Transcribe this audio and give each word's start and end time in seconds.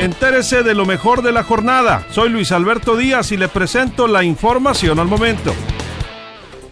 Entérese 0.00 0.64
de 0.64 0.74
lo 0.74 0.86
mejor 0.86 1.22
de 1.22 1.30
la 1.30 1.44
jornada. 1.44 2.04
Soy 2.10 2.28
Luis 2.28 2.50
Alberto 2.50 2.96
Díaz 2.96 3.30
y 3.30 3.36
le 3.36 3.48
presento 3.48 4.08
la 4.08 4.24
información 4.24 4.98
al 4.98 5.06
momento. 5.06 5.54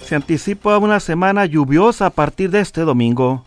Se 0.01 0.17
anticipa 0.17 0.77
una 0.79 0.99
semana 0.99 1.47
lluviosa 1.47 2.07
a 2.07 2.11
partir 2.11 2.51
de 2.51 2.61
este 2.61 2.81
domingo. 2.81 3.45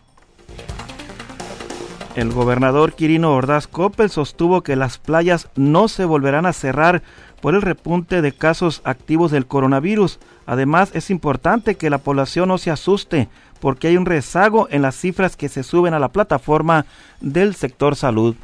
El 2.16 2.32
gobernador 2.32 2.94
Quirino 2.94 3.34
Ordaz 3.34 3.68
Coppel 3.68 4.10
sostuvo 4.10 4.64
que 4.64 4.78
las 4.78 4.98
playas 4.98 5.50
no 5.56 5.90
se 5.90 6.06
volverán 6.06 6.46
a 6.46 6.54
cerrar 6.54 7.04
por 7.42 7.54
el 7.54 7.62
repunte 7.62 8.22
de 8.22 8.32
casos 8.32 8.82
activos 8.86 9.30
del 9.30 9.46
coronavirus. 9.46 10.20
Además, 10.46 10.92
es 10.94 11.10
importante 11.10 11.76
que 11.76 11.90
la 11.90 11.98
población 11.98 12.48
no 12.48 12.58
se 12.58 12.72
asuste 12.72 13.28
porque 13.60 13.90
hay 13.90 13.98
un 13.98 14.06
rezago 14.06 14.70
en 14.72 14.82
las 14.82 14.96
cifras 14.96 15.36
que 15.36 15.50
se 15.50 15.64
suben 15.64 15.94
a 15.94 16.00
la 16.00 16.10
plataforma 16.10 16.86
del 17.20 17.56
sector 17.56 17.98
salud. 17.98 18.36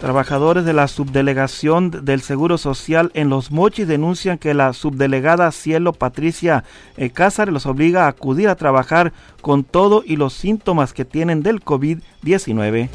Trabajadores 0.00 0.66
de 0.66 0.74
la 0.74 0.88
subdelegación 0.88 1.90
del 2.04 2.20
Seguro 2.20 2.58
Social 2.58 3.10
en 3.14 3.30
Los 3.30 3.50
Mochis 3.50 3.88
denuncian 3.88 4.36
que 4.36 4.52
la 4.52 4.74
subdelegada 4.74 5.50
Cielo 5.52 5.94
Patricia 5.94 6.64
eh, 6.98 7.08
Cázares 7.08 7.52
los 7.52 7.64
obliga 7.64 8.04
a 8.04 8.08
acudir 8.08 8.50
a 8.50 8.56
trabajar 8.56 9.14
con 9.40 9.64
todo 9.64 10.02
y 10.04 10.16
los 10.16 10.34
síntomas 10.34 10.92
que 10.92 11.06
tienen 11.06 11.42
del 11.42 11.64
COVID-19. 11.64 12.90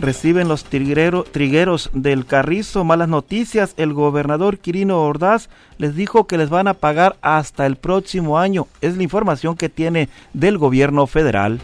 Reciben 0.00 0.48
los 0.48 0.64
trigueros 0.64 1.90
del 1.92 2.24
Carrizo 2.24 2.82
malas 2.82 3.08
noticias. 3.08 3.74
El 3.76 3.92
gobernador 3.92 4.58
Quirino 4.58 5.02
Ordaz 5.02 5.48
les 5.76 5.94
dijo 5.94 6.26
que 6.26 6.38
les 6.38 6.48
van 6.48 6.66
a 6.66 6.74
pagar 6.74 7.16
hasta 7.20 7.66
el 7.66 7.76
próximo 7.76 8.38
año. 8.38 8.66
Es 8.80 8.96
la 8.96 9.02
información 9.04 9.54
que 9.54 9.68
tiene 9.68 10.08
del 10.32 10.56
gobierno 10.58 11.06
federal 11.06 11.60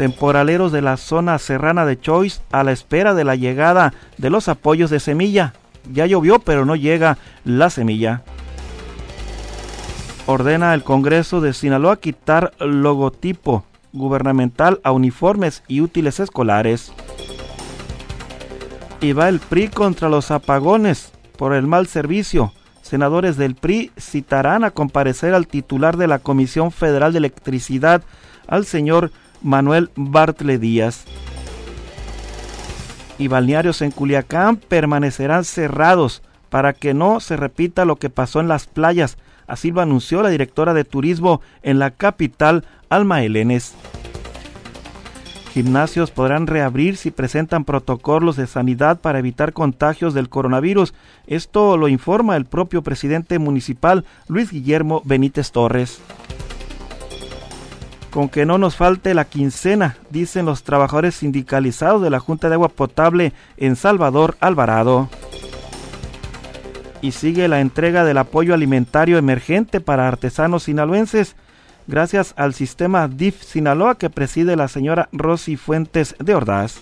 temporaleros 0.00 0.72
de 0.72 0.80
la 0.80 0.96
zona 0.96 1.38
serrana 1.38 1.84
de 1.84 2.00
Choice 2.00 2.40
a 2.52 2.64
la 2.64 2.72
espera 2.72 3.12
de 3.12 3.22
la 3.22 3.36
llegada 3.36 3.92
de 4.16 4.30
los 4.30 4.48
apoyos 4.48 4.88
de 4.88 4.98
semilla. 4.98 5.52
Ya 5.92 6.06
llovió, 6.06 6.38
pero 6.38 6.64
no 6.64 6.74
llega 6.74 7.18
la 7.44 7.68
semilla. 7.68 8.22
Ordena 10.24 10.72
el 10.72 10.84
Congreso 10.84 11.42
de 11.42 11.52
Sinaloa 11.52 11.98
quitar 11.98 12.54
logotipo 12.60 13.66
gubernamental 13.92 14.80
a 14.84 14.92
uniformes 14.92 15.62
y 15.68 15.82
útiles 15.82 16.18
escolares. 16.18 16.94
Y 19.02 19.12
va 19.12 19.28
el 19.28 19.38
PRI 19.38 19.68
contra 19.68 20.08
los 20.08 20.30
apagones 20.30 21.12
por 21.36 21.52
el 21.52 21.66
mal 21.66 21.88
servicio. 21.88 22.54
Senadores 22.80 23.36
del 23.36 23.54
PRI 23.54 23.92
citarán 23.98 24.64
a 24.64 24.70
comparecer 24.70 25.34
al 25.34 25.46
titular 25.46 25.98
de 25.98 26.06
la 26.06 26.20
Comisión 26.20 26.72
Federal 26.72 27.12
de 27.12 27.18
Electricidad, 27.18 28.02
al 28.48 28.64
señor 28.64 29.10
Manuel 29.42 29.90
Bartle 29.96 30.58
Díaz. 30.58 31.04
Y 33.18 33.28
balnearios 33.28 33.82
en 33.82 33.90
Culiacán 33.90 34.56
permanecerán 34.56 35.44
cerrados 35.44 36.22
para 36.48 36.72
que 36.72 36.94
no 36.94 37.20
se 37.20 37.36
repita 37.36 37.84
lo 37.84 37.96
que 37.96 38.10
pasó 38.10 38.40
en 38.40 38.48
las 38.48 38.66
playas. 38.66 39.18
Así 39.46 39.70
lo 39.70 39.80
anunció 39.80 40.22
la 40.22 40.30
directora 40.30 40.74
de 40.74 40.84
turismo 40.84 41.40
en 41.62 41.78
la 41.78 41.90
capital, 41.90 42.64
Alma 42.88 43.22
Elenes. 43.22 43.74
Gimnasios 45.52 46.12
podrán 46.12 46.46
reabrir 46.46 46.96
si 46.96 47.10
presentan 47.10 47.64
protocolos 47.64 48.36
de 48.36 48.46
sanidad 48.46 49.00
para 49.00 49.18
evitar 49.18 49.52
contagios 49.52 50.14
del 50.14 50.28
coronavirus. 50.28 50.94
Esto 51.26 51.76
lo 51.76 51.88
informa 51.88 52.36
el 52.36 52.44
propio 52.44 52.82
presidente 52.82 53.38
municipal, 53.40 54.04
Luis 54.28 54.52
Guillermo 54.52 55.02
Benítez 55.04 55.50
Torres 55.50 56.00
con 58.10 58.28
que 58.28 58.44
no 58.44 58.58
nos 58.58 58.76
falte 58.76 59.14
la 59.14 59.24
quincena, 59.24 59.96
dicen 60.10 60.46
los 60.46 60.62
trabajadores 60.62 61.14
sindicalizados 61.14 62.02
de 62.02 62.10
la 62.10 62.20
Junta 62.20 62.48
de 62.48 62.54
Agua 62.54 62.68
Potable 62.68 63.32
en 63.56 63.76
Salvador 63.76 64.36
Alvarado. 64.40 65.08
Y 67.00 67.12
sigue 67.12 67.48
la 67.48 67.60
entrega 67.60 68.04
del 68.04 68.18
apoyo 68.18 68.52
alimentario 68.52 69.16
emergente 69.16 69.80
para 69.80 70.06
artesanos 70.06 70.64
sinaloenses, 70.64 71.36
gracias 71.86 72.34
al 72.36 72.52
sistema 72.52 73.08
DIF 73.08 73.42
Sinaloa 73.42 73.96
que 73.96 74.10
preside 74.10 74.56
la 74.56 74.68
señora 74.68 75.08
Rosy 75.12 75.56
Fuentes 75.56 76.14
de 76.18 76.34
Ordaz. 76.34 76.80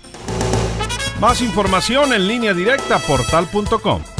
Más 1.20 1.40
información 1.40 2.12
en 2.12 2.26
línea 2.26 2.54
directa 2.54 2.98
portal.com. 2.98 4.17